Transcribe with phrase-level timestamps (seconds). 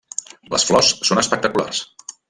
[0.53, 1.85] Les flors són espectaculars.